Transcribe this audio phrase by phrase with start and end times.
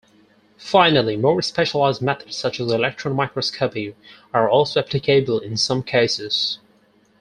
[0.57, 3.95] Finally, more specialized methods such as electron microscopy
[4.33, 6.57] are also applicable in some cases.